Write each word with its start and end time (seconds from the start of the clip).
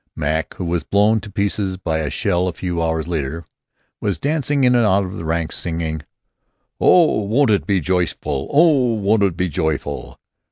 Mac, 0.15 0.55
who 0.55 0.65
was 0.65 0.83
blown 0.83 1.19
to 1.21 1.29
pieces 1.29 1.77
by 1.77 1.99
a 1.99 2.09
shell 2.09 2.47
a 2.47 2.53
few 2.53 2.81
hours 2.81 3.07
later, 3.07 3.45
was 3.99 4.17
dancing 4.17 4.63
in 4.63 4.73
and 4.73 4.83
out 4.83 5.03
of 5.05 5.13
the 5.15 5.25
ranks 5.25 5.55
singing, 5.55 6.01
"Oh! 6.79 7.19
Won't 7.21 7.51
it 7.51 7.67
be 7.67 7.79
joyful! 7.81 8.49
Oh! 8.51 8.93
Won't 8.95 9.21
it 9.21 9.37
be 9.37 9.47
joyful!" 9.47 10.19